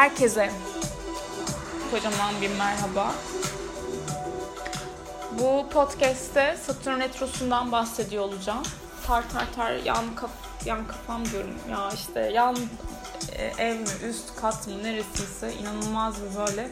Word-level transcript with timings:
Herkese 0.00 0.50
kocaman 1.90 2.34
bir 2.42 2.50
merhaba. 2.58 3.14
Bu 5.38 5.68
podcast'te 5.68 6.56
Satürn 6.66 7.00
Retrosu'ndan 7.00 7.72
bahsediyor 7.72 8.24
olacağım. 8.24 8.62
Tar 9.06 9.28
tar 9.28 9.46
tar 9.56 9.72
yan, 9.72 10.14
kaf, 10.14 10.30
yan 10.64 10.86
kafam 10.86 11.24
diyorum 11.24 11.54
ya 11.70 11.90
işte 11.94 12.20
yan 12.20 12.56
e, 13.32 13.44
ev 13.44 13.76
mi 13.76 13.86
üst 14.08 14.40
kat 14.40 14.68
mı 14.68 14.82
neresiyse 14.82 15.52
inanılmaz 15.52 16.14
bir 16.22 16.38
böyle 16.38 16.68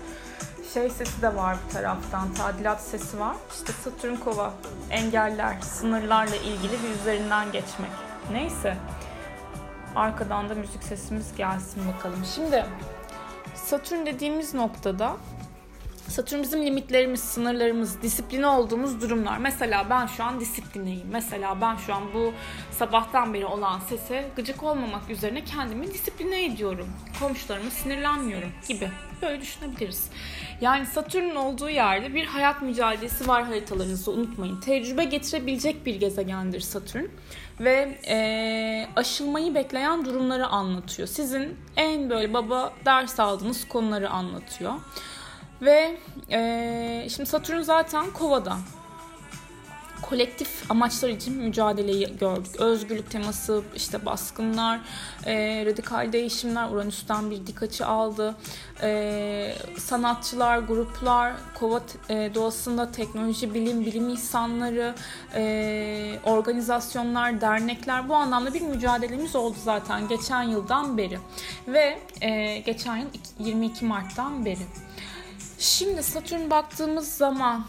şey 0.75 0.91
sesi 0.91 1.23
de 1.23 1.37
var 1.37 1.57
bir 1.67 1.75
taraftan 1.75 2.35
tadilat 2.35 2.81
sesi 2.81 3.21
var. 3.21 3.37
İşte 3.53 3.73
Satürn 3.85 4.17
kova 4.17 4.53
engeller 4.91 5.61
sınırlarla 5.61 6.37
ilgili 6.37 6.73
bir 6.83 7.01
üzerinden 7.01 7.53
geçmek. 7.53 7.91
Neyse 8.33 8.77
arkadan 9.97 10.49
da 10.49 10.55
müzik 10.55 10.83
sesimiz 10.83 11.37
gelsin 11.37 11.83
bakalım. 11.95 12.25
Şimdi 12.35 12.65
Satürn 13.59 14.07
dediğimiz 14.07 14.55
noktada 14.55 15.17
Satürn 16.09 16.43
bizim 16.43 16.67
limitlerimiz, 16.67 17.21
sınırlarımız, 17.21 18.03
disipline 18.03 18.47
olduğumuz 18.47 19.03
durumlar. 19.03 19.39
Mesela 19.39 19.87
ben 19.91 20.07
şu 20.07 20.25
an 20.25 20.41
disiplineyim. 20.41 21.07
Mesela 21.11 21.61
ben 21.61 21.77
şu 21.77 21.95
an 21.95 22.03
bu 22.15 22.33
sabahtan 22.71 23.35
beri 23.35 23.47
olan 23.47 23.79
sese 23.79 24.29
gıcık 24.37 24.63
olmamak 24.63 25.11
üzerine 25.11 25.45
kendimi 25.45 25.87
disipline 25.87 26.45
ediyorum. 26.45 26.89
Komşularıma 27.21 27.71
sinirlenmiyorum 27.71 28.53
gibi. 28.69 28.91
Böyle 29.23 29.41
düşünebiliriz. 29.41 30.11
Yani 30.61 30.87
Satürn'ün 30.87 31.35
olduğu 31.35 31.71
yerde 31.71 32.15
bir 32.15 32.27
hayat 32.27 32.63
mücadelesi 32.63 33.29
var 33.29 33.45
haritalarınızı 33.45 34.11
unutmayın. 34.11 34.61
Tecrübe 34.61 35.05
getirebilecek 35.05 35.87
bir 35.87 35.95
gezegendir 35.95 36.61
Satürn. 36.61 37.05
Ve 37.61 37.99
e, 38.09 38.89
aşılmayı 38.97 39.55
bekleyen 39.55 40.05
durumları 40.05 40.47
anlatıyor. 40.47 41.09
Sizin 41.09 41.57
en 41.77 42.11
böyle 42.11 42.35
baba 42.35 42.73
ders 42.85 43.21
aldığınız 43.21 43.69
konuları 43.69 44.11
anlatıyor. 44.11 44.73
Ve 45.63 45.99
e, 46.31 47.07
şimdi 47.11 47.29
Satürn 47.31 47.61
zaten 47.61 48.11
kovada. 48.11 48.57
Kolektif 50.03 50.71
amaçlar 50.71 51.09
için 51.09 51.37
mücadeleyi 51.37 52.17
gördük. 52.21 52.57
Özgürlük 52.61 53.11
teması, 53.11 53.63
işte 53.77 54.07
baskınlar, 54.07 54.81
e, 55.27 55.67
radikal 55.67 56.13
değişimler 56.13 56.71
Uranüs'ten 56.71 57.31
bir 57.31 57.47
dik 57.47 57.63
açı 57.63 57.87
aldı. 57.87 58.35
E, 58.83 59.55
sanatçılar, 59.79 60.59
gruplar, 60.59 61.33
kova 61.55 61.81
e, 62.09 62.31
doğasında 62.35 62.93
teknoloji, 62.93 63.55
bilim, 63.55 63.81
bilim 63.81 64.09
insanları, 64.09 64.95
e, 65.35 66.19
organizasyonlar, 66.25 67.41
dernekler 67.41 68.09
bu 68.09 68.15
anlamda 68.15 68.55
bir 68.55 68.61
mücadelemiz 68.61 69.37
oldu 69.37 69.57
zaten 69.65 70.09
geçen 70.09 70.43
yıldan 70.43 70.99
beri. 70.99 71.19
Ve 71.69 71.99
e, 72.21 72.59
geçen 72.59 72.97
yıl 72.97 73.07
22 73.39 73.85
Mart'tan 73.85 74.45
beri. 74.45 74.67
Şimdi 75.59 76.03
Satürn 76.03 76.51
baktığımız 76.51 77.09
zaman 77.09 77.65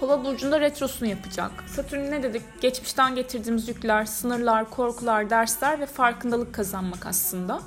Kova 0.00 0.24
burcunda 0.24 0.60
retrosunu 0.60 1.08
yapacak. 1.08 1.50
Satürn 1.66 2.10
ne 2.10 2.22
dedik? 2.22 2.42
Geçmişten 2.60 3.14
getirdiğimiz 3.14 3.68
yükler, 3.68 4.04
sınırlar, 4.04 4.70
korkular, 4.70 5.30
dersler 5.30 5.80
ve 5.80 5.86
farkındalık 5.86 6.54
kazanmak 6.54 7.06
aslında. 7.06 7.60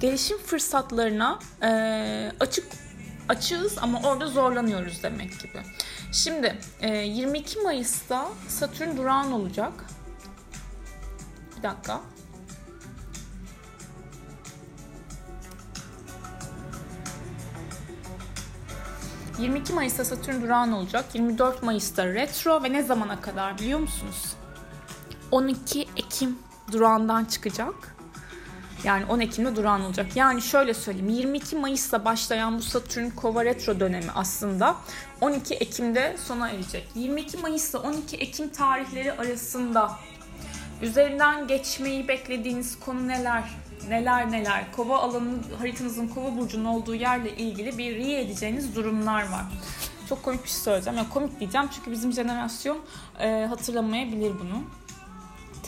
Gelişim 0.00 0.38
fırsatlarına 0.38 1.38
e, 1.62 1.70
açık 2.40 2.66
açığız 3.28 3.78
ama 3.82 4.00
orada 4.04 4.26
zorlanıyoruz 4.26 5.02
demek 5.02 5.40
gibi. 5.40 5.62
Şimdi 6.12 6.58
e, 6.80 6.96
22 6.96 7.60
Mayıs'ta 7.60 8.28
Satürn 8.48 8.96
durağan 8.96 9.32
olacak. 9.32 9.72
Bir 11.56 11.62
dakika. 11.62 12.00
22 19.38 19.72
Mayıs'ta 19.72 20.04
Satürn 20.04 20.42
durağan 20.42 20.72
olacak. 20.72 21.04
24 21.14 21.62
Mayıs'ta 21.62 22.06
retro 22.06 22.62
ve 22.62 22.72
ne 22.72 22.82
zamana 22.82 23.20
kadar 23.20 23.58
biliyor 23.58 23.78
musunuz? 23.78 24.32
12 25.30 25.88
Ekim 25.96 26.38
durağından 26.72 27.24
çıkacak. 27.24 27.74
Yani 28.84 29.04
10 29.04 29.20
Ekim'de 29.20 29.56
durağan 29.56 29.80
olacak. 29.80 30.16
Yani 30.16 30.42
şöyle 30.42 30.74
söyleyeyim 30.74 31.08
22 31.08 31.56
Mayıs'ta 31.56 32.04
başlayan 32.04 32.58
bu 32.58 32.62
Satürn 32.62 33.10
Kova 33.10 33.44
retro 33.44 33.80
dönemi 33.80 34.10
aslında 34.14 34.76
12 35.20 35.54
Ekim'de 35.54 36.16
sona 36.24 36.50
erecek. 36.50 36.88
22 36.94 37.36
Mayıs'ta 37.36 37.78
12 37.78 38.16
Ekim 38.16 38.48
tarihleri 38.48 39.12
arasında 39.12 39.90
üzerinden 40.82 41.46
geçmeyi 41.46 42.08
beklediğiniz 42.08 42.80
konu 42.80 43.08
neler? 43.08 43.44
Neler 43.88 44.32
neler 44.32 44.72
kova 44.72 44.98
alanı 44.98 45.38
haritanızın 45.58 46.08
kova 46.08 46.36
burcunun 46.36 46.64
olduğu 46.64 46.94
yerle 46.94 47.36
ilgili 47.36 47.78
bir 47.78 47.96
riye 47.96 48.20
edeceğiniz 48.20 48.76
durumlar 48.76 49.22
var. 49.22 49.44
Çok 50.08 50.22
komik 50.22 50.44
bir 50.44 50.48
şey 50.48 50.58
söyleyeceğim. 50.58 50.98
Ya 50.98 51.08
komik 51.08 51.40
diyeceğim 51.40 51.68
çünkü 51.74 51.90
bizim 51.90 52.12
jenerasyon 52.12 52.78
e, 53.20 53.46
hatırlamayabilir 53.48 54.32
bunu. 54.40 54.62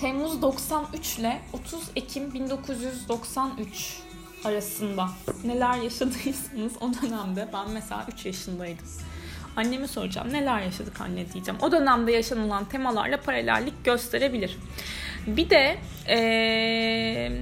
Temmuz 0.01 0.43
93 0.43 1.19
ile 1.19 1.41
30 1.53 1.91
Ekim 1.97 2.35
1993 2.35 3.99
arasında 4.45 5.09
neler 5.45 5.77
yaşadıysanız 5.77 6.73
o 6.81 6.91
dönemde 7.03 7.49
ben 7.53 7.71
mesela 7.71 8.07
3 8.13 8.27
yaşındaydım. 8.27 8.87
Anneme 9.57 9.89
soracağım 9.89 10.33
neler 10.33 10.61
yaşadık 10.61 11.01
anne 11.01 11.33
diyeceğim. 11.33 11.61
O 11.63 11.73
dönemde 11.73 12.13
yaşanılan 12.13 12.65
temalarla 12.65 13.21
paralellik 13.21 13.85
gösterebilir. 13.85 14.59
Bir 15.27 15.51
de 15.51 15.79
ee, 16.09 17.33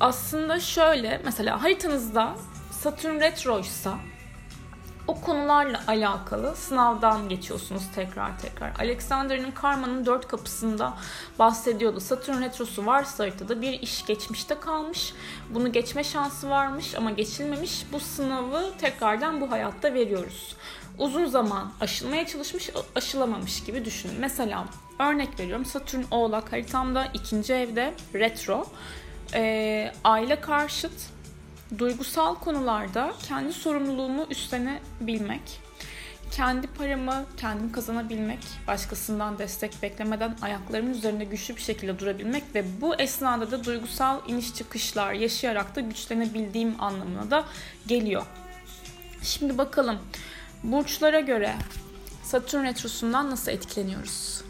aslında 0.00 0.60
şöyle 0.60 1.20
mesela 1.24 1.62
haritanızda 1.62 2.34
Satürn 2.70 3.20
retroysa 3.20 3.98
o 5.08 5.20
konularla 5.20 5.80
alakalı 5.86 6.56
sınavdan 6.56 7.28
geçiyorsunuz 7.28 7.82
tekrar 7.94 8.38
tekrar. 8.38 8.72
Alexander'ın 8.78 9.50
Karma'nın 9.50 10.06
dört 10.06 10.28
kapısında 10.28 10.94
bahsediyordu. 11.38 12.00
Satürn 12.00 12.42
retrosu 12.42 12.86
varsa 12.86 13.24
haritada 13.24 13.62
bir 13.62 13.72
iş 13.80 14.06
geçmişte 14.06 14.60
kalmış. 14.60 15.14
Bunu 15.50 15.72
geçme 15.72 16.04
şansı 16.04 16.50
varmış 16.50 16.94
ama 16.94 17.10
geçilmemiş. 17.10 17.86
Bu 17.92 18.00
sınavı 18.00 18.72
tekrardan 18.78 19.40
bu 19.40 19.50
hayatta 19.50 19.94
veriyoruz. 19.94 20.56
Uzun 20.98 21.26
zaman 21.26 21.72
aşılmaya 21.80 22.26
çalışmış, 22.26 22.70
aşılamamış 22.94 23.64
gibi 23.64 23.84
düşünün. 23.84 24.14
Mesela 24.20 24.64
örnek 24.98 25.40
veriyorum 25.40 25.64
Satürn 25.64 26.02
Oğlak 26.10 26.52
haritamda 26.52 27.06
ikinci 27.14 27.54
evde 27.54 27.94
retro 28.14 28.66
e, 29.34 29.92
aile 30.04 30.40
karşıt 30.40 30.92
duygusal 31.78 32.34
konularda 32.34 33.12
kendi 33.22 33.52
sorumluluğumu 33.52 34.26
üstlenebilmek, 34.30 35.60
kendi 36.30 36.66
paramı 36.66 37.24
kendim 37.36 37.72
kazanabilmek, 37.72 38.38
başkasından 38.66 39.38
destek 39.38 39.82
beklemeden 39.82 40.36
ayaklarımın 40.42 40.90
üzerinde 40.90 41.24
güçlü 41.24 41.56
bir 41.56 41.60
şekilde 41.60 41.98
durabilmek 41.98 42.44
ve 42.54 42.80
bu 42.80 42.94
esnada 42.94 43.50
da 43.50 43.64
duygusal 43.64 44.28
iniş 44.28 44.54
çıkışlar 44.54 45.12
yaşayarak 45.12 45.76
da 45.76 45.80
güçlenebildiğim 45.80 46.74
anlamına 46.78 47.30
da 47.30 47.44
geliyor. 47.86 48.26
Şimdi 49.22 49.58
bakalım 49.58 49.98
burçlara 50.62 51.20
göre 51.20 51.54
Satürn 52.22 52.64
retrosundan 52.64 53.30
nasıl 53.30 53.52
etkileniyoruz? 53.52 54.47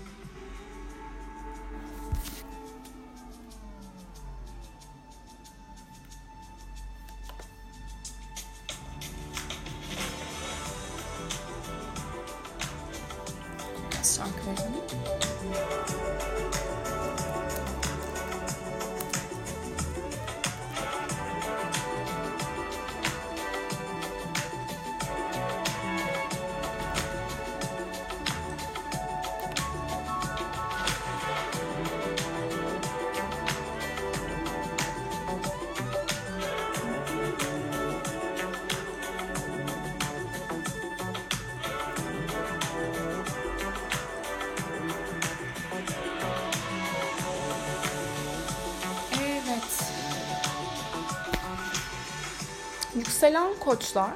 Yükselen 52.97 53.55
koçlar, 53.61 54.11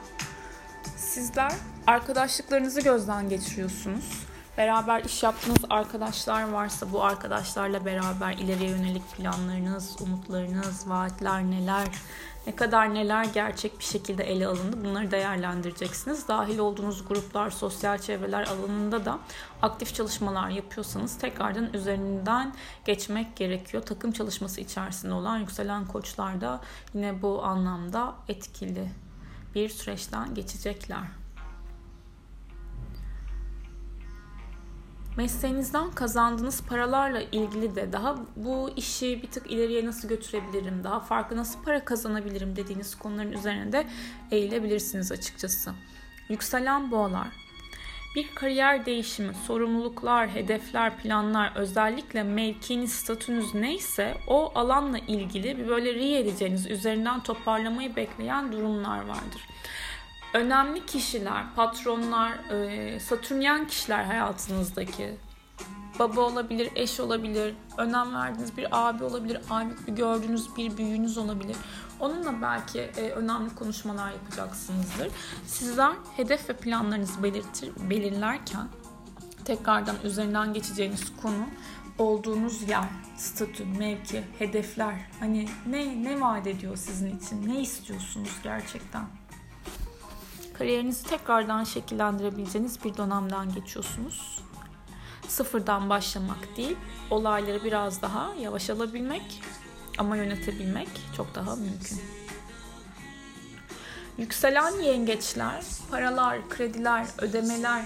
sizler 0.97 1.53
arkadaşlıklarınızı 1.87 2.81
gözden 2.81 3.29
geçiriyorsunuz. 3.29 4.32
Beraber 4.59 5.05
iş 5.05 5.23
yaptığınız 5.23 5.65
arkadaşlar 5.71 6.51
varsa 6.51 6.93
bu 6.93 7.05
arkadaşlarla 7.05 7.85
beraber 7.85 8.33
ileriye 8.33 8.71
yönelik 8.71 9.13
planlarınız, 9.17 9.97
umutlarınız, 10.01 10.89
vaatler 10.89 11.45
neler, 11.45 11.89
ne 12.47 12.57
kadar 12.57 12.95
neler 12.95 13.25
gerçek 13.25 13.79
bir 13.79 13.85
şekilde 13.85 14.25
ele 14.25 14.47
alındı 14.47 14.85
bunları 14.85 15.11
değerlendireceksiniz. 15.11 16.29
Dahil 16.29 16.59
olduğunuz 16.59 17.09
gruplar, 17.09 17.51
sosyal 17.51 17.99
çevreler 17.99 18.47
alanında 18.47 19.05
da 19.05 19.19
aktif 19.63 19.95
çalışmalar 19.95 20.49
yapıyorsanız 20.49 21.19
tekrardan 21.19 21.73
üzerinden 21.73 22.55
geçmek 22.85 23.37
gerekiyor. 23.37 23.83
Takım 23.83 24.13
çalışması 24.13 24.61
içerisinde 24.61 25.15
olan 25.15 25.39
yükselen 25.39 25.87
koçlar 25.87 26.41
da 26.41 26.61
yine 26.95 27.23
bu 27.23 27.45
anlamda 27.45 28.15
etkili 28.29 28.91
bir 29.55 29.69
süreçten 29.69 30.35
geçecekler. 30.35 31.22
Mesleğinizden 35.17 35.91
kazandığınız 35.91 36.63
paralarla 36.63 37.23
ilgili 37.23 37.75
de 37.77 37.93
daha 37.93 38.17
bu 38.37 38.71
işi 38.77 39.23
bir 39.23 39.31
tık 39.31 39.51
ileriye 39.51 39.87
nasıl 39.87 40.09
götürebilirim, 40.09 40.85
daha 40.85 41.01
farklı 41.01 41.37
nasıl 41.37 41.63
para 41.63 41.85
kazanabilirim 41.85 42.57
dediğiniz 42.57 42.95
konuların 42.95 43.33
üzerine 43.33 43.73
de 43.73 43.87
eğilebilirsiniz 44.31 45.13
açıkçası. 45.13 45.73
Yükselen 46.29 46.91
boğalar 46.91 47.29
bir 48.17 48.35
kariyer 48.35 48.87
değişimi, 48.87 49.35
sorumluluklar, 49.35 50.29
hedefler, 50.29 50.99
planlar, 50.99 51.53
özellikle 51.55 52.23
mevkiniz, 52.23 52.93
statünüz 52.93 53.55
neyse 53.55 54.15
o 54.27 54.53
alanla 54.55 54.99
ilgili 54.99 55.59
bir 55.59 55.69
böyle 55.69 55.95
ri 55.95 56.15
edeceğiniz, 56.15 56.67
üzerinden 56.67 57.23
toparlamayı 57.23 57.97
bekleyen 57.97 58.53
durumlar 58.53 58.99
vardır 58.99 59.49
önemli 60.35 60.87
kişiler, 60.87 61.45
patronlar, 61.57 62.33
e, 62.33 63.01
satürnyen 63.01 63.67
kişiler 63.67 64.05
hayatınızdaki 64.05 65.17
baba 65.99 66.21
olabilir, 66.21 66.71
eş 66.75 67.01
olabilir, 67.01 67.55
önem 67.79 68.15
verdiğiniz 68.15 68.57
bir 68.57 68.67
abi 68.71 69.05
olabilir, 69.05 69.41
bir 69.87 69.93
gördüğünüz 69.93 70.57
bir 70.57 70.77
büyüğünüz 70.77 71.19
olabilir. 71.19 71.57
Onunla 72.01 72.43
belki 72.43 72.81
e, 72.81 73.11
önemli 73.11 73.55
konuşmalar 73.55 74.13
yapacaksınızdır. 74.13 75.09
Sizler 75.47 75.93
hedef 76.17 76.49
ve 76.49 76.57
planlarınızı 76.57 77.23
belirtir, 77.23 77.71
belirlerken 77.91 78.69
tekrardan 79.45 79.97
üzerinden 80.05 80.53
geçeceğiniz 80.53 81.17
konu 81.23 81.47
olduğunuz 81.99 82.69
yer, 82.69 82.85
statü, 83.17 83.65
mevki, 83.65 84.25
hedefler. 84.39 84.95
Hani 85.21 85.49
ne 85.67 86.05
ne 86.05 86.21
vaat 86.21 86.47
ediyor 86.47 86.77
sizin 86.77 87.19
için? 87.19 87.49
Ne 87.49 87.61
istiyorsunuz 87.61 88.33
gerçekten? 88.43 89.22
Kariyerinizi 90.63 91.05
tekrardan 91.05 91.65
şekillendirebileceğiniz 91.65 92.85
bir 92.85 92.97
dönemden 92.97 93.55
geçiyorsunuz. 93.55 94.41
Sıfırdan 95.29 95.91
başlamak 95.91 96.57
değil, 96.57 96.77
olayları 97.11 97.65
biraz 97.65 98.03
daha 98.03 98.35
yavaş 98.41 98.71
alabilmek 98.71 99.43
ama 99.99 100.17
yönetebilmek 100.17 100.89
çok 101.17 101.35
daha 101.35 101.57
mümkün. 101.57 102.01
Yükselen 104.19 104.81
yengeçler, 104.81 105.65
paralar, 105.91 106.49
krediler, 106.49 107.07
ödemeler, 107.19 107.85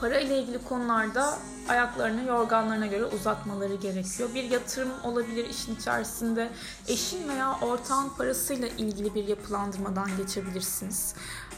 para 0.00 0.20
ile 0.20 0.42
ilgili 0.42 0.64
konularda 0.64 1.38
ayaklarını 1.68 2.28
yorganlarına 2.28 2.86
göre 2.86 3.04
uzatmaları 3.04 3.74
gerekiyor. 3.74 4.28
Bir 4.34 4.44
yatırım 4.44 4.90
olabilir 5.04 5.50
işin 5.50 5.76
içerisinde. 5.76 6.50
Eşin 6.88 7.28
veya 7.28 7.58
ortağın 7.62 8.08
parasıyla 8.08 8.68
ilgili 8.68 9.14
bir 9.14 9.28
yapılandırmadan 9.28 10.16
geçebilirsiniz. 10.16 11.14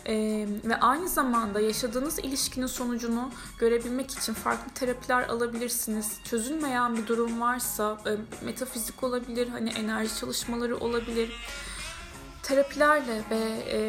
Ee, 0.08 0.46
ve 0.64 0.76
aynı 0.80 1.08
zamanda 1.08 1.60
yaşadığınız 1.60 2.18
ilişkinin 2.18 2.66
sonucunu 2.66 3.30
görebilmek 3.58 4.10
için 4.10 4.34
farklı 4.34 4.72
terapiler 4.74 5.28
alabilirsiniz. 5.28 6.20
Çözülmeyen 6.24 6.96
bir 6.96 7.06
durum 7.06 7.40
varsa 7.40 7.98
e, 8.06 8.44
metafizik 8.44 9.04
olabilir, 9.04 9.48
hani 9.48 9.70
enerji 9.70 10.16
çalışmaları 10.16 10.76
olabilir 10.76 11.30
terapilerle 12.48 13.22
ve 13.30 13.40
e, 13.70 13.80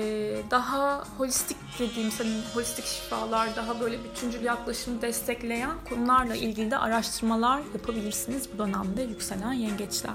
daha 0.52 1.04
holistik 1.18 1.58
dediğim 1.80 2.10
hani 2.10 2.42
holistik 2.54 2.86
şifalar, 2.86 3.56
daha 3.56 3.80
böyle 3.80 4.04
bütüncül 4.04 4.42
yaklaşımı 4.42 5.02
destekleyen 5.02 5.72
konularla 5.90 6.36
ilgili 6.36 6.72
de 6.72 6.78
araştırmalar 6.78 7.62
yapabilirsiniz 7.74 8.50
bu 8.54 8.58
dönemde 8.58 9.02
yükselen 9.02 9.54
yengeçler. 9.54 10.14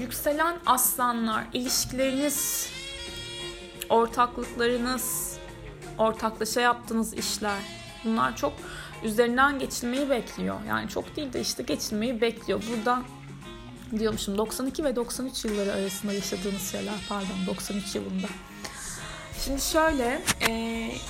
Yükselen 0.00 0.58
aslanlar, 0.66 1.44
ilişkileriniz, 1.52 2.68
ortaklıklarınız, 3.88 5.38
ortaklaşa 5.98 6.60
yaptığınız 6.60 7.14
işler 7.14 7.58
bunlar 8.04 8.36
çok 8.36 8.52
üzerinden 9.04 9.58
geçilmeyi 9.58 10.10
bekliyor. 10.10 10.56
Yani 10.68 10.88
çok 10.88 11.16
değil 11.16 11.32
de 11.32 11.40
işte 11.40 11.62
geçilmeyi 11.62 12.20
bekliyor. 12.20 12.62
Burada 12.70 13.02
diyormuşum 13.98 14.38
92 14.38 14.84
ve 14.84 14.96
93 14.96 15.44
yılları 15.44 15.72
arasında 15.72 16.12
yaşadığınız 16.12 16.70
şeyler 16.70 16.94
pardon 17.08 17.46
93 17.46 17.94
yılında. 17.94 18.26
Şimdi 19.44 19.60
şöyle, 19.60 20.20
e, 20.48 20.52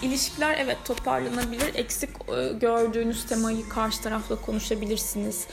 ilişkiler 0.03 0.59
evet 0.59 0.79
toparlanabilir. 0.85 1.75
Eksik 1.75 2.11
e, 2.11 2.53
gördüğünüz 2.53 3.25
temayı 3.27 3.69
karşı 3.69 4.03
tarafla 4.03 4.37
konuşabilirsiniz. 4.37 5.47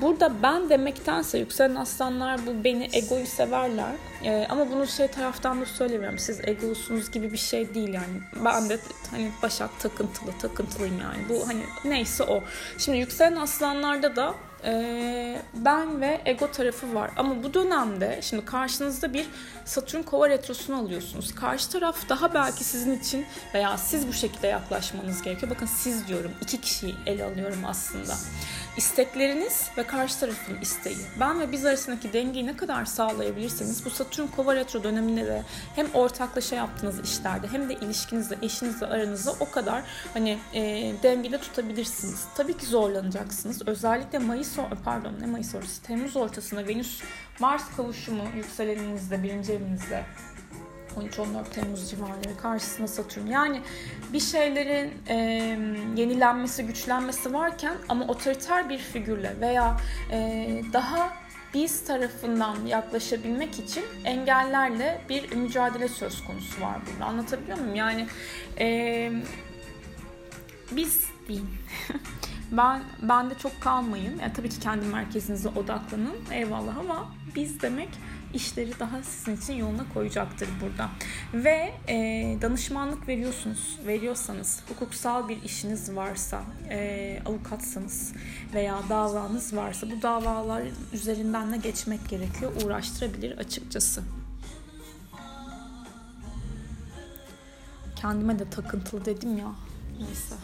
Burada 0.00 0.42
ben 0.42 0.70
demektense 0.70 1.38
yükselen 1.38 1.74
aslanlar 1.74 2.46
bu 2.46 2.64
beni 2.64 2.88
egoyu 2.92 3.26
severler. 3.26 3.92
E, 4.24 4.46
ama 4.50 4.70
bunu 4.70 4.86
şey 4.86 5.08
taraftan 5.08 5.60
da 5.60 5.66
söylemiyorum. 5.66 6.18
Siz 6.18 6.40
egosunuz 6.48 7.10
gibi 7.10 7.32
bir 7.32 7.38
şey 7.38 7.74
değil 7.74 7.94
yani. 7.94 8.44
Ben 8.44 8.68
de 8.68 8.78
hani 9.10 9.30
Başak 9.42 9.80
takıntılı, 9.80 10.38
takıntılıyım 10.38 11.00
yani. 11.00 11.28
Bu 11.28 11.48
hani 11.48 11.62
neyse 11.84 12.24
o. 12.24 12.42
Şimdi 12.78 12.98
yükselen 12.98 13.36
aslanlarda 13.36 14.16
da 14.16 14.34
e, 14.64 15.42
ben 15.54 16.00
ve 16.00 16.20
ego 16.24 16.50
tarafı 16.50 16.94
var. 16.94 17.10
Ama 17.16 17.42
bu 17.42 17.54
dönemde 17.54 18.18
şimdi 18.22 18.44
karşınızda 18.44 19.14
bir 19.14 19.26
Satürn 19.64 20.02
kova 20.02 20.28
retrosunu 20.28 20.76
alıyorsunuz. 20.76 21.34
Karşı 21.34 21.70
taraf 21.70 22.08
daha 22.08 22.34
belki 22.34 22.64
sizin 22.64 22.98
için 22.98 23.26
veya 23.54 23.78
siz 23.78 24.08
bu 24.08 24.12
şekilde 24.12 24.46
yaklaşmanız 24.46 25.22
gerekiyor. 25.22 25.52
Bakın 25.52 25.66
siz 25.66 26.08
diyorum 26.08 26.32
iki 26.40 26.60
kişiyi 26.60 26.94
ele 27.06 27.24
alıyorum 27.24 27.62
aslında. 27.66 28.14
İstekleriniz 28.76 29.70
ve 29.78 29.82
karşı 29.82 30.20
tarafın 30.20 30.60
isteği. 30.60 30.96
Ben 31.20 31.40
ve 31.40 31.52
biz 31.52 31.66
arasındaki 31.66 32.12
dengeyi 32.12 32.46
ne 32.46 32.56
kadar 32.56 32.84
sağlayabilirseniz 32.84 33.84
bu 33.84 33.90
Satürn 33.90 34.26
kova 34.26 34.56
retro 34.56 34.82
döneminde 34.82 35.26
de 35.26 35.42
hem 35.76 35.86
ortaklaşa 35.94 36.56
yaptığınız 36.56 37.00
işlerde 37.00 37.48
hem 37.48 37.68
de 37.68 37.74
ilişkinizle, 37.74 38.36
eşinizle 38.42 38.86
aranızda 38.86 39.32
o 39.40 39.50
kadar 39.50 39.82
hani 40.14 40.38
e, 40.54 40.62
dengede 41.02 41.38
tutabilirsiniz. 41.38 42.24
Tabii 42.34 42.56
ki 42.56 42.66
zorlanacaksınız. 42.66 43.68
Özellikle 43.68 44.18
Mayıs 44.18 44.56
pardon 44.84 45.14
ne 45.20 45.26
Mayıs 45.26 45.54
ortası 45.54 45.82
Temmuz 45.82 46.16
ortasında 46.16 46.68
Venüs 46.68 47.00
Mars 47.40 47.62
kavuşumu 47.76 48.24
yükseleninizde 48.36 49.22
birinci 49.22 49.52
evinizde 49.52 50.04
13-14 50.96 51.50
Temmuz 51.50 51.90
civarları 51.90 52.36
karşısında 52.42 52.88
Satürn. 52.88 53.26
Yani 53.26 53.60
bir 54.12 54.20
şeylerin 54.20 54.92
e, 55.08 55.14
yenilenmesi, 55.96 56.66
güçlenmesi 56.66 57.32
varken 57.32 57.74
ama 57.88 58.04
otoriter 58.04 58.68
bir 58.68 58.78
figürle 58.78 59.40
veya 59.40 59.76
e, 60.12 60.48
daha 60.72 61.12
biz 61.54 61.84
tarafından 61.84 62.66
yaklaşabilmek 62.66 63.58
için 63.58 63.84
engellerle 64.04 65.00
bir 65.08 65.36
mücadele 65.36 65.88
söz 65.88 66.24
konusu 66.24 66.60
var 66.60 66.78
burada. 66.86 67.04
Anlatabiliyor 67.04 67.58
muyum? 67.58 67.74
Yani 67.74 68.06
e, 68.58 69.12
biz 70.70 71.04
diyeyim. 71.28 71.50
ben 72.52 72.82
ben 73.02 73.30
de 73.30 73.34
çok 73.34 73.60
kalmayın. 73.60 74.18
Yani 74.18 74.32
tabii 74.32 74.48
ki 74.48 74.60
kendi 74.60 74.86
merkezinize 74.86 75.48
odaklanın. 75.48 76.16
Eyvallah 76.32 76.78
ama 76.78 77.12
biz 77.36 77.62
demek 77.62 77.88
işleri 78.34 78.78
daha 78.78 79.02
sizin 79.02 79.36
için 79.36 79.54
yoluna 79.54 79.84
koyacaktır 79.94 80.48
burada. 80.62 80.90
Ve 81.34 81.72
e, 81.88 81.96
danışmanlık 82.42 83.08
veriyorsunuz, 83.08 83.78
veriyorsanız, 83.86 84.60
hukuksal 84.68 85.28
bir 85.28 85.42
işiniz 85.42 85.96
varsa, 85.96 86.42
e, 86.70 87.22
avukatsanız 87.26 88.12
veya 88.54 88.80
davanız 88.88 89.56
varsa 89.56 89.90
bu 89.90 90.02
davalar 90.02 90.62
üzerinden 90.92 91.52
de 91.52 91.56
geçmek 91.56 92.08
gerekiyor, 92.08 92.52
uğraştırabilir 92.64 93.38
açıkçası. 93.38 94.02
Kendime 97.96 98.38
de 98.38 98.50
takıntılı 98.50 99.04
dedim 99.04 99.38
ya. 99.38 99.52
Neyse. 99.98 100.34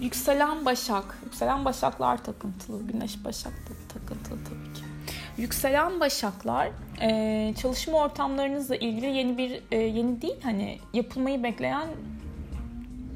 Yükselen 0.00 0.64
Başak. 0.64 1.18
Yükselen 1.24 1.64
Başaklar 1.64 2.24
takıntılı. 2.24 2.86
Güneş 2.86 3.24
Başak 3.24 3.52
da 3.52 3.72
takıntılı 3.88 4.38
tabii. 4.44 4.71
Yükselen 5.38 6.00
Başaklar 6.00 6.70
e, 7.00 7.54
çalışma 7.62 7.98
ortamlarınızla 7.98 8.76
ilgili 8.76 9.06
yeni 9.06 9.38
bir 9.38 9.62
e, 9.70 9.76
yeni 9.76 10.22
değil 10.22 10.40
hani 10.42 10.78
yapılmayı 10.94 11.42
bekleyen 11.42 11.88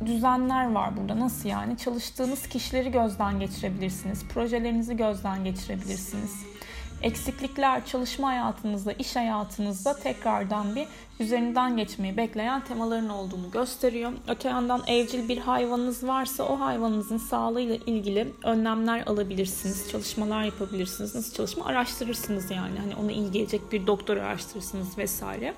düzenler 0.07 0.73
var 0.73 0.97
burada. 0.97 1.21
Nasıl 1.21 1.49
yani? 1.49 1.77
Çalıştığınız 1.77 2.49
kişileri 2.49 2.91
gözden 2.91 3.41
geçirebilirsiniz. 3.41 4.25
Projelerinizi 4.29 4.97
gözden 4.97 5.45
geçirebilirsiniz. 5.45 6.56
Eksiklikler 7.03 7.87
çalışma 7.87 8.29
hayatınızda, 8.29 8.93
iş 8.93 9.17
hayatınızda 9.17 9.97
tekrardan 9.97 10.77
bir 10.77 10.87
üzerinden 11.21 11.77
geçmeyi 11.77 12.17
bekleyen 12.17 12.65
temaların 12.65 13.09
olduğunu 13.09 13.51
gösteriyor. 13.51 14.13
Öte 14.29 14.49
yandan 14.49 14.83
evcil 14.87 15.29
bir 15.29 15.39
hayvanınız 15.39 16.07
varsa 16.07 16.45
o 16.45 16.61
hayvanınızın 16.61 17.19
sağlığıyla 17.19 17.77
ilgili 17.87 18.33
önlemler 18.45 19.07
alabilirsiniz, 19.07 19.91
çalışmalar 19.91 20.43
yapabilirsiniz. 20.43 21.15
Nasıl 21.15 21.35
çalışma 21.35 21.65
araştırırsınız 21.65 22.51
yani. 22.51 22.79
Hani 22.79 22.97
ona 22.97 23.13
iyi 23.13 23.31
gelecek 23.31 23.73
bir 23.73 23.87
doktor 23.87 24.17
araştırırsınız 24.17 24.99
vesaire. 24.99 25.55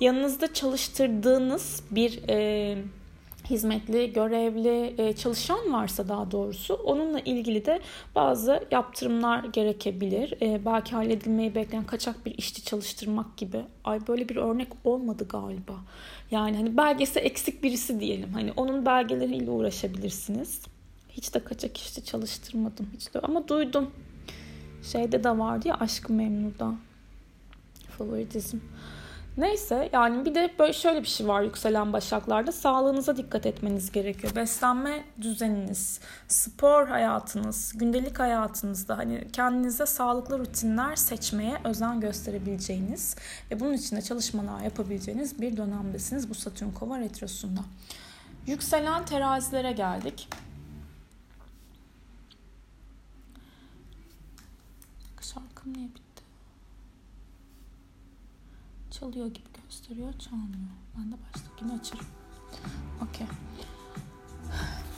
Yanınızda 0.00 0.52
çalıştırdığınız 0.52 1.82
bir 1.90 2.28
e, 2.28 2.78
hizmetli, 3.50 4.12
görevli 4.12 4.94
e, 4.98 5.12
çalışan 5.12 5.72
varsa 5.72 6.08
daha 6.08 6.30
doğrusu 6.30 6.74
onunla 6.74 7.20
ilgili 7.20 7.66
de 7.66 7.80
bazı 8.14 8.64
yaptırımlar 8.70 9.44
gerekebilir. 9.44 10.34
E, 10.42 10.64
belki 10.66 10.94
halledilmeyi 10.94 11.54
bekleyen 11.54 11.84
kaçak 11.84 12.26
bir 12.26 12.38
işçi 12.38 12.64
çalıştırmak 12.64 13.36
gibi. 13.36 13.64
Ay 13.84 14.06
böyle 14.08 14.28
bir 14.28 14.36
örnek 14.36 14.68
olmadı 14.84 15.26
galiba. 15.28 15.74
Yani 16.30 16.56
hani 16.56 16.76
belgesi 16.76 17.20
eksik 17.20 17.62
birisi 17.62 18.00
diyelim. 18.00 18.32
Hani 18.32 18.52
onun 18.56 18.86
belgeleriyle 18.86 19.50
uğraşabilirsiniz. 19.50 20.60
Hiç 21.10 21.34
de 21.34 21.38
kaçak 21.38 21.76
işçi 21.76 22.04
çalıştırmadım 22.04 22.88
hiç 22.96 23.14
de 23.14 23.20
ama 23.20 23.48
duydum. 23.48 23.90
Şeyde 24.92 25.24
de 25.24 25.38
vardı 25.38 25.68
ya 25.68 25.74
Aşkı 25.74 26.12
Memnu'da. 26.12 26.74
Favoritizm. 27.98 28.58
Neyse 29.36 29.90
yani 29.92 30.24
bir 30.24 30.34
de 30.34 30.54
böyle 30.58 30.72
şöyle 30.72 31.02
bir 31.02 31.08
şey 31.08 31.28
var 31.28 31.42
yükselen 31.42 31.92
başaklarda. 31.92 32.52
Sağlığınıza 32.52 33.16
dikkat 33.16 33.46
etmeniz 33.46 33.92
gerekiyor. 33.92 34.36
Beslenme 34.36 35.04
düzeniniz, 35.20 36.00
spor 36.28 36.86
hayatınız, 36.86 37.72
gündelik 37.74 38.18
hayatınızda 38.18 38.98
hani 38.98 39.28
kendinize 39.32 39.86
sağlıklı 39.86 40.38
rutinler 40.38 40.96
seçmeye 40.96 41.56
özen 41.64 42.00
gösterebileceğiniz 42.00 43.16
ve 43.50 43.60
bunun 43.60 43.72
için 43.72 43.96
de 43.96 44.02
çalışmalar 44.02 44.60
yapabileceğiniz 44.60 45.40
bir 45.40 45.56
dönemdesiniz 45.56 46.30
bu 46.30 46.34
Satürn 46.34 46.70
Kova 46.70 46.98
retrosunda. 46.98 47.60
Yükselen 48.46 49.04
terazilere 49.04 49.72
geldik. 49.72 50.28
Şarkım 55.20 55.72
niye 55.72 55.88
bitti? 55.88 56.05
Çalıyor 59.00 59.26
gibi 59.26 59.48
gösteriyor. 59.64 60.12
Çalmıyor. 60.18 60.70
Ben 60.98 61.12
de 61.12 61.16
baştakini 61.34 61.80
açarım. 61.80 62.06
Okey. 63.02 63.26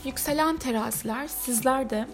Yükselen 0.04 0.56
teraziler 0.56 1.28
sizler 1.28 1.90
de 1.90 2.08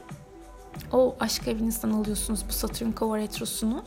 o 0.92 1.16
aşk 1.20 1.48
evinizden 1.48 1.90
alıyorsunuz 1.90 2.44
bu 2.48 2.52
Satürn 2.52 2.92
Kova 2.92 3.18
Retrosu'nu. 3.18 3.84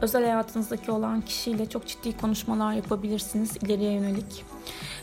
Özel 0.00 0.22
hayatınızdaki 0.22 0.90
olan 0.90 1.20
kişiyle 1.20 1.68
çok 1.68 1.86
ciddi 1.86 2.16
konuşmalar 2.16 2.72
yapabilirsiniz 2.72 3.56
ileriye 3.56 3.92
yönelik. 3.92 4.44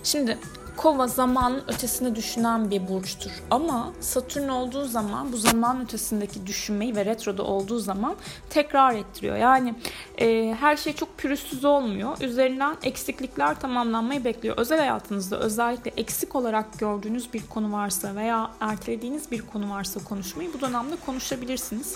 Şimdi 0.04 0.38
Kova 0.80 1.08
zamanın 1.08 1.64
ötesini 1.68 2.16
düşünen 2.16 2.72
bir 2.72 2.88
burçtur. 2.88 3.32
Ama 3.52 3.94
Satürn 4.00 4.48
olduğu 4.48 4.86
zaman 4.86 5.34
bu 5.34 5.38
zaman 5.38 5.82
ötesindeki 5.82 6.48
düşünmeyi 6.48 6.96
ve 6.96 7.06
retroda 7.06 7.44
olduğu 7.44 7.80
zaman 7.80 8.16
tekrar 8.50 8.96
ettiriyor. 8.96 9.36
Yani 9.36 9.76
e, 10.18 10.56
her 10.60 10.78
şey 10.78 10.94
çok 10.94 11.18
pürüzsüz 11.18 11.66
olmuyor. 11.66 12.22
Üzerinden 12.22 12.78
eksiklikler 12.84 13.60
tamamlanmayı 13.60 14.24
bekliyor. 14.24 14.58
Özel 14.58 14.80
hayatınızda 14.80 15.40
özellikle 15.40 15.92
eksik 15.98 16.36
olarak 16.36 16.80
gördüğünüz 16.80 17.34
bir 17.34 17.48
konu 17.48 17.72
varsa 17.72 18.16
veya 18.16 18.52
ertelediğiniz 18.60 19.32
bir 19.32 19.42
konu 19.42 19.70
varsa 19.70 20.04
konuşmayı 20.04 20.54
bu 20.54 20.62
dönemde 20.62 20.96
konuşabilirsiniz. 21.06 21.96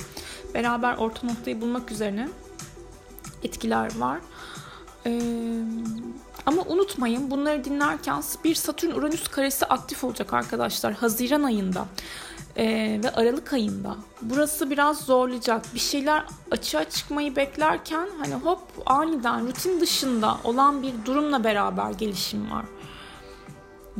Beraber 0.54 0.98
orta 0.98 1.28
noktayı 1.28 1.62
bulmak 1.62 1.92
üzerine 1.92 2.30
etkiler 3.44 4.00
var. 4.00 4.20
Ee, 5.06 5.22
ama 6.46 6.62
unutmayın 6.62 7.32
bunları 7.32 7.64
dinlerken 7.64 8.24
bir 8.44 8.56
Satürn-Uranüs 8.56 9.28
karesi 9.28 9.66
aktif 9.66 10.04
olacak 10.04 10.34
arkadaşlar 10.34 10.94
Haziran 10.94 11.44
ayında 11.44 11.86
ee, 12.58 13.00
ve 13.04 13.10
Aralık 13.10 13.54
ayında. 13.54 13.96
Burası 14.22 14.70
biraz 14.70 15.00
zorlayacak. 15.00 15.66
Bir 15.74 15.80
şeyler 15.80 16.24
açığa 16.52 16.84
çıkmayı 16.84 17.36
beklerken 17.36 18.10
hani 18.20 18.34
hop 18.34 18.60
aniden 18.86 19.48
rutin 19.48 19.82
dışında 19.82 20.38
olan 20.44 20.84
bir 20.84 20.94
durumla 21.06 21.44
beraber 21.44 21.92
gelişim 21.92 22.52
var. 22.52 22.66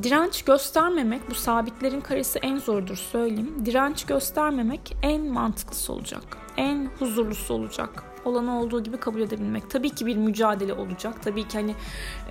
Direnç 0.04 0.44
göstermemek 0.44 1.30
bu 1.30 1.36
sabitlerin 1.36 2.02
karesi 2.02 2.40
en 2.40 2.58
zordur 2.58 2.96
söyleyeyim. 2.96 3.56
Direnç 3.66 4.06
göstermemek 4.06 4.98
en 5.02 5.22
mantıklısı 5.22 5.94
olacak. 5.94 6.38
En 6.58 6.90
huzurlusu 7.00 7.54
olacak 7.54 8.13
olanı 8.26 8.60
olduğu 8.60 8.84
gibi 8.84 8.98
kabul 8.98 9.22
edebilmek. 9.22 9.70
Tabii 9.70 9.90
ki 9.90 10.06
bir 10.06 10.18
mücadele 10.18 10.74
olacak. 10.74 11.24
Tabii 11.24 11.48
ki 11.48 11.58
hani, 11.58 11.76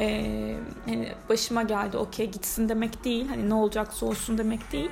e, 0.00 0.56
hani 0.86 1.12
başıma 1.28 1.62
geldi 1.62 1.96
okey 1.96 2.30
gitsin 2.30 2.68
demek 2.68 3.04
değil. 3.04 3.28
Hani 3.28 3.50
ne 3.50 3.54
olacaksa 3.54 4.06
olsun 4.06 4.38
demek 4.38 4.72
değil. 4.72 4.90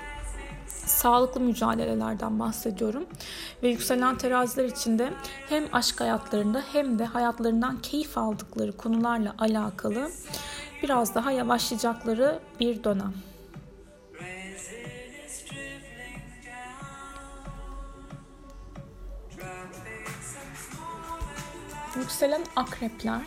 Sağlıklı 0.66 1.40
mücadelelerden 1.40 2.38
bahsediyorum. 2.38 3.04
Ve 3.62 3.68
yükselen 3.68 4.18
teraziler 4.18 4.64
içinde 4.64 5.12
hem 5.48 5.64
aşk 5.72 6.00
hayatlarında 6.00 6.62
hem 6.72 6.98
de 6.98 7.04
hayatlarından 7.04 7.82
keyif 7.82 8.18
aldıkları 8.18 8.76
konularla 8.76 9.34
alakalı 9.38 10.10
biraz 10.82 11.14
daha 11.14 11.30
yavaşlayacakları 11.30 12.38
bir 12.60 12.84
dönem. 12.84 13.12
Yükselen 21.96 22.44
akrepler. 22.56 23.22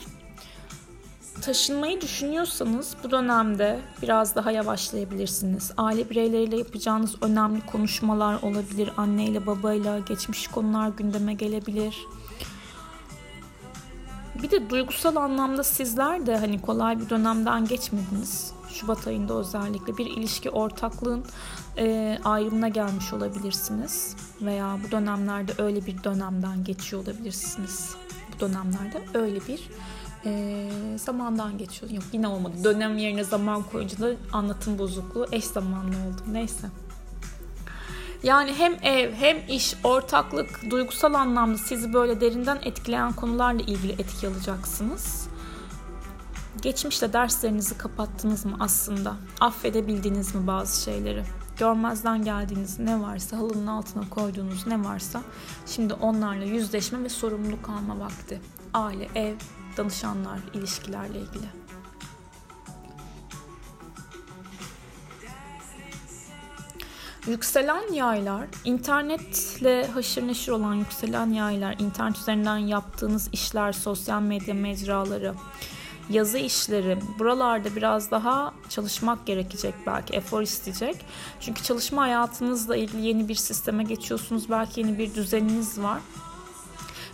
Taşınmayı 1.42 2.02
düşünüyorsanız 2.02 2.96
bu 3.04 3.12
dönemde 3.12 3.80
biraz 4.02 4.36
daha 4.36 4.52
yavaşlayabilirsiniz. 4.52 5.72
Aile 5.78 6.10
bireyleriyle 6.10 6.58
yapacağınız 6.58 7.16
önemli 7.22 7.66
konuşmalar 7.66 8.42
olabilir. 8.42 8.92
Anneyle 8.98 9.46
babayla 9.46 10.00
geçmiş 10.00 10.48
konular 10.48 10.90
gündeme 10.90 11.34
gelebilir. 11.34 11.98
Bir 14.44 14.52
de 14.52 14.70
duygusal 14.70 15.16
anlamda 15.16 15.64
sizler 15.64 16.26
de 16.26 16.38
hani 16.38 16.62
kolay 16.62 17.00
bir 17.00 17.10
dönemden 17.10 17.68
geçmediniz. 17.68 18.52
Şubat 18.70 19.08
ayında 19.08 19.34
özellikle 19.34 19.98
bir 19.98 20.06
ilişki 20.06 20.50
ortaklığın 20.50 21.26
e, 21.78 22.18
ayrımına 22.24 22.68
gelmiş 22.68 23.14
olabilirsiniz. 23.14 24.16
Veya 24.42 24.78
bu 24.88 24.92
dönemlerde 24.92 25.54
öyle 25.58 25.86
bir 25.86 26.04
dönemden 26.04 26.64
geçiyor 26.64 27.04
olabilirsiniz 27.04 27.96
bu 28.36 28.40
dönemlerde 28.40 29.02
öyle 29.14 29.40
bir 29.48 29.70
e, 30.26 30.70
zamandan 30.98 31.58
geçiyor. 31.58 31.92
Yok 31.92 32.04
yine 32.14 32.28
olmadı. 32.28 32.56
Dönem 32.64 32.98
yerine 32.98 33.24
zaman 33.24 33.64
koyunca 33.64 34.00
da 34.00 34.12
anlatım 34.34 34.80
bozukluğu 34.80 35.26
eş 35.32 35.46
zamanlı 35.46 35.90
oldu. 35.90 36.22
Neyse. 36.32 36.68
Yani 38.24 38.54
hem 38.54 38.74
ev 38.84 39.14
hem 39.14 39.38
iş, 39.50 39.76
ortaklık, 39.84 40.72
duygusal 40.72 41.14
anlamda 41.14 41.58
sizi 41.58 41.94
böyle 41.94 42.22
derinden 42.22 42.60
etkileyen 42.64 43.14
konularla 43.14 43.62
ilgili 43.62 43.92
etki 43.92 44.28
alacaksınız. 44.28 45.28
Geçmişte 46.62 47.14
derslerinizi 47.14 47.78
kapattınız 47.78 48.46
mı 48.46 48.58
aslında? 48.60 49.16
Affedebildiniz 49.40 50.36
mi 50.36 50.48
bazı 50.48 50.84
şeyleri? 50.84 51.24
Görmezden 51.58 52.24
geldiğiniz 52.24 52.80
ne 52.80 53.02
varsa, 53.02 53.38
halının 53.38 53.68
altına 53.68 54.10
koyduğunuz 54.10 54.68
ne 54.68 54.84
varsa 54.84 55.22
şimdi 55.66 55.94
onlarla 55.94 56.46
yüzleşme 56.46 57.04
ve 57.04 57.10
sorumluluk 57.10 57.70
alma 57.70 58.00
vakti. 58.00 58.42
Aile, 58.74 59.10
ev, 59.16 59.36
danışanlar, 59.78 60.40
ilişkilerle 60.54 61.20
ilgili. 61.20 61.64
Yükselen 67.28 67.94
yaylar, 67.94 68.48
internetle 68.66 69.88
haşır 69.88 70.28
neşir 70.28 70.52
olan 70.52 70.74
yükselen 70.74 71.30
yaylar, 71.30 71.76
internet 71.80 72.18
üzerinden 72.18 72.58
yaptığınız 72.58 73.30
işler, 73.32 73.72
sosyal 73.72 74.22
medya 74.22 74.54
mecraları, 74.54 75.34
yazı 76.10 76.38
işleri 76.38 77.00
buralarda 77.20 77.76
biraz 77.76 78.12
daha 78.12 78.54
çalışmak 78.70 79.26
gerekecek 79.26 79.74
belki 79.88 80.14
efor 80.14 80.42
isteyecek. 80.42 81.06
Çünkü 81.40 81.64
çalışma 81.64 82.02
hayatınızla 82.02 82.76
ilgili 82.76 83.08
yeni 83.08 83.30
bir 83.30 83.36
sisteme 83.36 83.84
geçiyorsunuz. 83.84 84.50
Belki 84.50 84.82
yeni 84.82 84.98
bir 84.98 85.16
düzeniniz 85.16 85.82
var. 85.82 86.00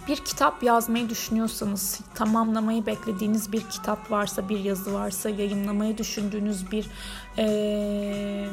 Bir 0.08 0.18
kitap 0.18 0.64
yazmayı 0.64 1.10
düşünüyorsanız, 1.10 2.00
tamamlamayı 2.16 2.86
beklediğiniz 2.86 3.52
bir 3.52 3.62
kitap 3.62 4.12
varsa, 4.12 4.50
bir 4.50 4.60
yazı 4.60 4.94
varsa, 4.94 5.30
yayınlamayı 5.30 5.98
düşündüğünüz 5.98 6.72
bir 6.72 6.86
e, 7.38 8.48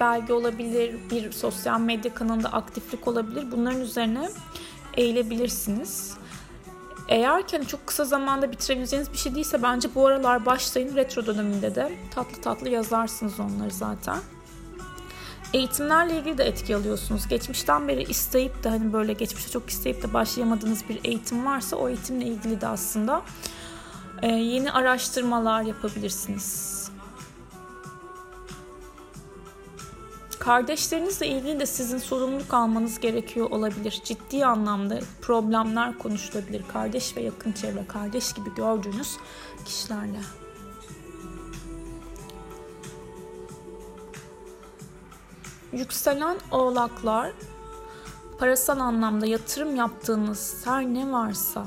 belge 0.00 0.32
olabilir, 0.32 0.96
bir 1.10 1.32
sosyal 1.32 1.80
medya 1.80 2.14
kanalında 2.14 2.48
aktiflik 2.48 3.08
olabilir. 3.08 3.46
Bunların 3.52 3.80
üzerine 3.80 4.30
eğilebilirsiniz. 4.94 6.19
Eğer 7.10 7.48
ki 7.48 7.56
hani 7.56 7.66
çok 7.66 7.86
kısa 7.86 8.04
zamanda 8.04 8.52
bitirebileceğiniz 8.52 9.12
bir 9.12 9.18
şey 9.18 9.34
değilse 9.34 9.62
bence 9.62 9.88
bu 9.94 10.06
aralar 10.06 10.46
başlayın. 10.46 10.96
Retro 10.96 11.26
döneminde 11.26 11.74
de 11.74 11.92
tatlı 12.14 12.42
tatlı 12.42 12.68
yazarsınız 12.68 13.40
onları 13.40 13.70
zaten. 13.70 14.18
Eğitimlerle 15.54 16.18
ilgili 16.18 16.38
de 16.38 16.44
etki 16.44 16.76
alıyorsunuz. 16.76 17.28
Geçmişten 17.28 17.88
beri 17.88 18.02
isteyip 18.02 18.64
de 18.64 18.68
hani 18.68 18.92
böyle 18.92 19.12
geçmişte 19.12 19.50
çok 19.50 19.70
isteyip 19.70 20.02
de 20.02 20.14
başlayamadığınız 20.14 20.88
bir 20.88 21.00
eğitim 21.04 21.46
varsa 21.46 21.76
o 21.76 21.88
eğitimle 21.88 22.24
ilgili 22.24 22.60
de 22.60 22.66
aslında 22.66 23.22
e, 24.22 24.26
yeni 24.28 24.72
araştırmalar 24.72 25.62
yapabilirsiniz. 25.62 26.79
Kardeşlerinizle 30.40 31.26
ilgili 31.26 31.60
de 31.60 31.66
sizin 31.66 31.98
sorumluluk 31.98 32.54
almanız 32.54 33.00
gerekiyor 33.00 33.50
olabilir. 33.50 34.00
Ciddi 34.04 34.46
anlamda 34.46 35.00
problemler 35.22 35.98
konuşulabilir. 35.98 36.64
Kardeş 36.72 37.16
ve 37.16 37.20
yakın 37.20 37.52
çevre, 37.52 37.86
kardeş 37.88 38.32
gibi 38.32 38.54
gördüğünüz 38.54 39.16
kişilerle. 39.64 40.20
Yükselen 45.72 46.38
oğlaklar 46.50 47.32
parasal 48.38 48.80
anlamda 48.80 49.26
yatırım 49.26 49.76
yaptığınız 49.76 50.62
her 50.64 50.86
ne 50.86 51.12
varsa 51.12 51.66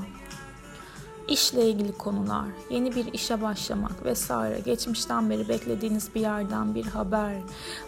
işle 1.28 1.68
ilgili 1.70 1.92
konular, 1.92 2.44
yeni 2.70 2.94
bir 2.94 3.12
işe 3.12 3.42
başlamak 3.42 4.04
vesaire, 4.04 4.60
geçmişten 4.60 5.30
beri 5.30 5.48
beklediğiniz 5.48 6.14
bir 6.14 6.20
yerden 6.20 6.74
bir 6.74 6.84
haber. 6.84 7.34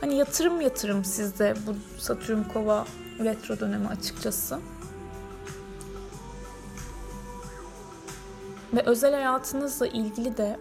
Hani 0.00 0.16
yatırım 0.16 0.60
yatırım 0.60 1.04
sizde 1.04 1.54
bu 1.66 1.74
Satürn 1.98 2.42
Kova 2.42 2.86
retro 3.18 3.60
dönemi 3.60 3.88
açıkçası. 3.88 4.58
Ve 8.74 8.82
özel 8.82 9.12
hayatınızla 9.14 9.86
ilgili 9.86 10.36
de 10.36 10.58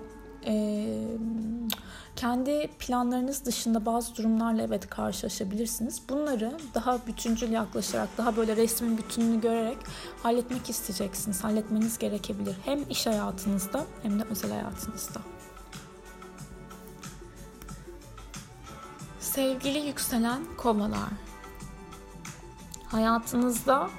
ee, 0.48 1.08
kendi 2.15 2.69
planlarınız 2.79 3.45
dışında 3.45 3.86
bazı 3.86 4.15
durumlarla 4.15 4.62
evet 4.62 4.89
karşılaşabilirsiniz. 4.89 6.01
Bunları 6.10 6.57
daha 6.74 7.07
bütüncül 7.07 7.51
yaklaşarak, 7.51 8.10
daha 8.17 8.38
böyle 8.38 8.55
resmin 8.55 8.98
bütününü 8.98 9.41
görerek 9.41 9.77
halletmek 10.24 10.69
isteyeceksiniz. 10.69 11.43
Halletmeniz 11.43 11.98
gerekebilir. 11.98 12.55
Hem 12.65 12.89
iş 12.89 13.07
hayatınızda 13.07 13.86
hem 14.03 14.19
de 14.19 14.24
özel 14.24 14.51
hayatınızda. 14.51 15.19
Sevgili 19.19 19.79
yükselen 19.79 20.41
kovalar. 20.57 21.10
Hayatınızda 22.88 23.89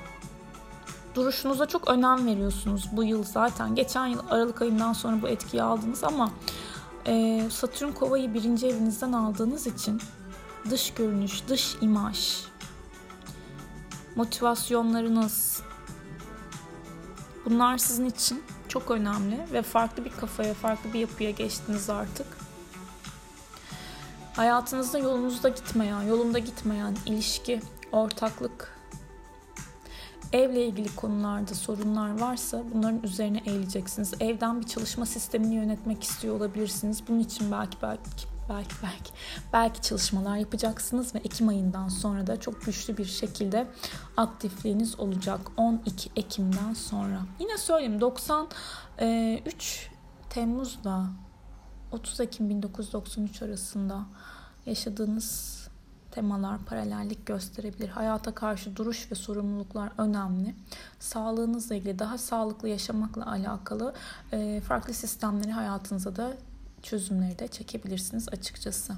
duruşunuza 1.15 1.67
çok 1.67 1.89
önem 1.89 2.27
veriyorsunuz 2.27 2.89
bu 2.93 3.05
yıl 3.05 3.25
zaten. 3.25 3.75
Geçen 3.75 4.07
yıl 4.07 4.21
Aralık 4.31 4.63
ayından 4.63 4.93
sonra 4.93 5.23
bu 5.23 5.29
etkiyi 5.29 5.63
aldınız 5.63 6.05
ama 6.05 6.31
e, 7.07 7.43
Satürn 7.51 7.93
kovayı 7.93 8.35
birinci 8.35 8.67
evinizden 8.67 9.13
aldığınız 9.13 9.67
için 9.67 10.01
dış 10.71 10.95
görünüş, 10.95 11.49
dış 11.49 11.77
imaj, 11.81 12.45
motivasyonlarınız 14.17 15.63
bunlar 17.45 17.79
sizin 17.79 18.07
için 18.07 18.43
çok 18.69 18.91
önemli 18.91 19.39
ve 19.53 19.63
farklı 19.63 20.05
bir 20.05 20.11
kafaya, 20.11 20.55
farklı 20.55 20.93
bir 20.93 20.99
yapıya 20.99 21.31
geçtiniz 21.31 21.91
artık. 21.91 22.27
Hayatınızda 24.37 24.99
yolunuzda 24.99 25.49
gitmeyen, 25.49 26.03
yolunda 26.03 26.39
gitmeyen 26.39 26.97
ilişki, 27.07 27.61
ortaklık, 27.93 28.76
Evle 30.37 30.67
ilgili 30.67 30.97
konularda 30.97 31.55
sorunlar 31.55 32.21
varsa 32.21 32.63
bunların 32.75 33.03
üzerine 33.03 33.43
eğileceksiniz. 33.47 34.15
Evden 34.21 34.61
bir 34.61 34.67
çalışma 34.67 35.07
sistemini 35.07 35.55
yönetmek 35.55 36.03
istiyor 36.03 36.37
olabilirsiniz. 36.37 37.03
Bunun 37.09 37.21
için 37.21 37.53
belki 37.53 37.77
belki 37.83 38.11
belki 38.49 38.75
belki 38.83 39.13
belki 39.53 39.83
çalışmalar 39.83 40.37
yapacaksınız 40.37 41.15
ve 41.15 41.19
Ekim 41.19 41.49
ayından 41.49 41.89
sonra 41.89 42.27
da 42.27 42.41
çok 42.41 42.65
güçlü 42.65 42.97
bir 42.97 43.05
şekilde 43.05 43.67
aktifliğiniz 44.17 45.01
olacak 45.01 45.41
12 45.57 46.11
Ekim'den 46.17 46.75
sonra. 46.75 47.21
Yine 47.41 47.59
söyleyeyim 47.59 48.01
93 48.01 49.91
Temmuz'da 50.31 51.07
30 51.93 52.21
Ekim 52.21 52.49
1993 52.49 53.43
arasında 53.43 54.07
yaşadığınız 54.67 55.56
temalar 56.17 56.59
paralellik 56.59 57.27
gösterebilir. 57.27 57.89
Hayata 57.89 58.35
karşı 58.35 58.77
duruş 58.77 59.11
ve 59.11 59.15
sorumluluklar 59.15 59.93
önemli. 59.99 60.55
Sağlığınızla 61.01 61.75
ilgili 61.75 61.99
daha 61.99 62.19
sağlıklı 62.19 62.69
yaşamakla 62.69 63.31
alakalı 63.31 63.95
e, 64.33 64.61
farklı 64.61 64.95
sistemleri 64.95 65.53
hayatınıza 65.53 66.17
da 66.17 66.33
çözümleri 66.83 67.39
de 67.39 67.49
çekebilirsiniz 67.49 68.29
açıkçası. 68.29 68.95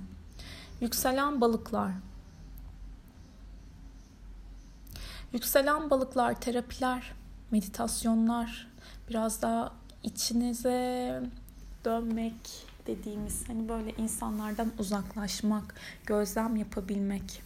Yükselen 0.80 1.40
balıklar. 1.40 1.92
Yükselen 5.32 5.90
balıklar 5.90 6.40
terapiler, 6.40 7.12
meditasyonlar, 7.50 8.68
biraz 9.10 9.42
daha 9.42 9.72
içinize 10.02 11.22
dönmek, 11.84 12.67
dediğimiz 12.88 13.48
hani 13.48 13.68
böyle 13.68 13.92
insanlardan 13.98 14.72
uzaklaşmak, 14.78 15.74
gözlem 16.06 16.56
yapabilmek, 16.56 17.42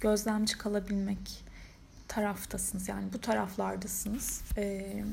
gözlemci 0.00 0.58
kalabilmek 0.58 1.44
taraftasınız. 2.08 2.88
Yani 2.88 3.12
bu 3.12 3.20
taraflardasınız. 3.20 4.42
Ee, 4.56 5.04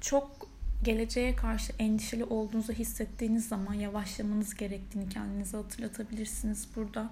çok 0.00 0.48
geleceğe 0.84 1.36
karşı 1.36 1.72
endişeli 1.78 2.24
olduğunuzu 2.24 2.72
hissettiğiniz 2.72 3.48
zaman 3.48 3.74
yavaşlamanız 3.74 4.54
gerektiğini 4.54 5.08
kendinize 5.08 5.56
hatırlatabilirsiniz 5.56 6.68
burada. 6.76 7.10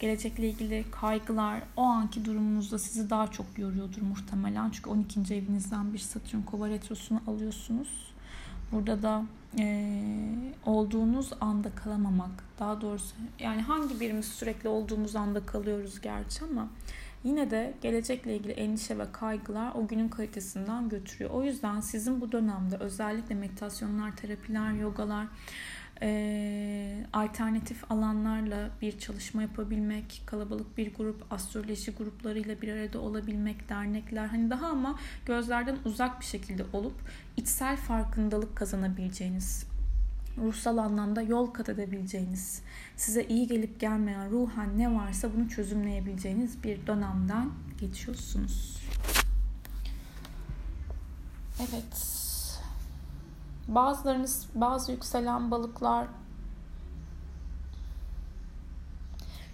Gelecekle 0.00 0.48
ilgili 0.48 0.84
kaygılar 0.90 1.62
o 1.76 1.82
anki 1.82 2.24
durumunuzda 2.24 2.78
sizi 2.78 3.10
daha 3.10 3.30
çok 3.30 3.46
yoruyordur 3.58 4.02
muhtemelen. 4.02 4.70
Çünkü 4.70 4.90
12. 4.90 5.34
evinizden 5.34 5.94
bir 5.94 5.98
Satürn 5.98 6.42
kova 6.42 6.68
retrosunu 6.68 7.22
alıyorsunuz. 7.26 8.13
Burada 8.72 9.02
da 9.02 9.24
e, 9.58 9.94
olduğunuz 10.66 11.30
anda 11.40 11.70
kalamamak. 11.70 12.44
Daha 12.58 12.80
doğrusu 12.80 13.14
yani 13.38 13.62
hangi 13.62 14.00
birimiz 14.00 14.26
sürekli 14.26 14.68
olduğumuz 14.68 15.16
anda 15.16 15.46
kalıyoruz 15.46 16.00
gerçi 16.00 16.44
ama 16.44 16.68
yine 17.24 17.50
de 17.50 17.74
gelecekle 17.82 18.36
ilgili 18.36 18.52
endişe 18.52 18.98
ve 18.98 19.12
kaygılar 19.12 19.72
o 19.74 19.86
günün 19.86 20.08
kalitesinden 20.08 20.88
götürüyor. 20.88 21.30
O 21.30 21.42
yüzden 21.42 21.80
sizin 21.80 22.20
bu 22.20 22.32
dönemde 22.32 22.76
özellikle 22.76 23.34
meditasyonlar, 23.34 24.16
terapiler, 24.16 24.72
yogalar, 24.72 25.26
e, 26.02 27.06
alternatif 27.12 27.90
alanlarla 27.90 28.70
bir 28.82 28.98
çalışma 28.98 29.42
yapabilmek, 29.42 30.22
kalabalık 30.26 30.78
bir 30.78 30.94
grup, 30.94 31.32
astroloji 31.32 31.92
gruplarıyla 31.92 32.62
bir 32.62 32.68
arada 32.68 32.98
olabilmek, 32.98 33.68
dernekler 33.68 34.26
hani 34.26 34.50
daha 34.50 34.66
ama 34.66 34.98
gözlerden 35.26 35.76
uzak 35.84 36.20
bir 36.20 36.26
şekilde 36.26 36.64
olup 36.72 36.94
içsel 37.36 37.76
farkındalık 37.76 38.56
kazanabileceğiniz, 38.56 39.66
ruhsal 40.38 40.78
anlamda 40.78 41.22
yol 41.22 41.46
kat 41.46 41.68
edebileceğiniz, 41.68 42.62
size 42.96 43.24
iyi 43.24 43.46
gelip 43.46 43.80
gelmeyen 43.80 44.30
ruhen 44.30 44.78
ne 44.78 44.94
varsa 44.94 45.34
bunu 45.36 45.48
çözümleyebileceğiniz 45.48 46.64
bir 46.64 46.86
dönemden 46.86 47.50
geçiyorsunuz. 47.80 48.84
Evet. 51.60 52.23
Bazılarınız, 53.68 54.46
bazı 54.54 54.92
yükselen 54.92 55.50
balıklar 55.50 56.06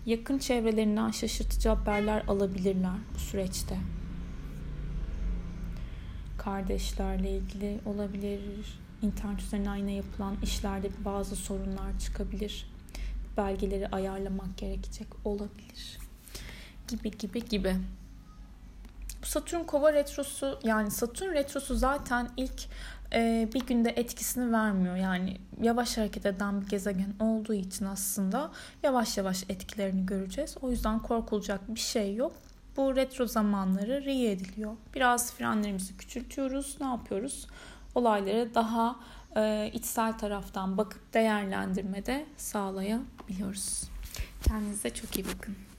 yakın 0.06 0.38
çevrelerinden 0.38 1.10
şaşırtıcı 1.10 1.68
haberler 1.68 2.22
alabilirler 2.28 2.96
bu 3.14 3.18
süreçte. 3.18 3.78
Kardeşlerle 6.38 7.30
ilgili 7.30 7.80
olabilir, 7.86 8.78
internet 9.02 9.42
üzerinden 9.42 9.76
yine 9.76 9.92
yapılan 9.92 10.36
işlerde 10.42 10.90
bazı 11.04 11.36
sorunlar 11.36 11.98
çıkabilir. 11.98 12.70
Belgeleri 13.36 13.88
ayarlamak 13.88 14.56
gerekecek 14.56 15.08
olabilir. 15.24 15.98
Gibi 16.88 17.18
gibi 17.18 17.44
gibi. 17.44 17.76
Bu 19.22 19.26
Satürn 19.26 19.64
Kova 19.64 19.92
retrosu 19.92 20.58
yani 20.64 20.90
Satürn 20.90 21.34
retrosu 21.34 21.76
zaten 21.76 22.30
ilk 22.36 22.62
e, 23.12 23.48
bir 23.54 23.66
günde 23.66 23.90
etkisini 23.90 24.52
vermiyor. 24.52 24.96
Yani 24.96 25.36
yavaş 25.62 25.98
hareket 25.98 26.26
eden 26.26 26.60
bir 26.60 26.68
gezegen 26.68 27.14
olduğu 27.20 27.54
için 27.54 27.84
aslında 27.84 28.50
yavaş 28.82 29.18
yavaş 29.18 29.44
etkilerini 29.48 30.06
göreceğiz. 30.06 30.56
O 30.62 30.70
yüzden 30.70 30.98
korkulacak 30.98 31.74
bir 31.74 31.80
şey 31.80 32.14
yok. 32.14 32.32
Bu 32.76 32.96
retro 32.96 33.26
zamanları 33.26 34.04
ri 34.04 34.26
ediliyor. 34.26 34.72
Biraz 34.94 35.32
frenlerimizi 35.32 35.96
küçültüyoruz. 35.96 36.76
Ne 36.80 36.86
yapıyoruz? 36.86 37.46
Olayları 37.94 38.54
daha 38.54 38.96
e, 39.36 39.70
içsel 39.74 40.18
taraftan 40.18 40.78
bakıp 40.78 41.14
değerlendirmede 41.14 42.26
sağlayabiliyoruz. 42.36 43.82
Kendinize 44.42 44.90
çok 44.90 45.16
iyi 45.16 45.24
bakın. 45.24 45.69